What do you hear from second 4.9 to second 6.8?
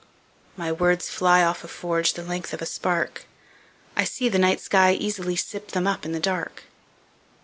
easily sip themUp in the dark.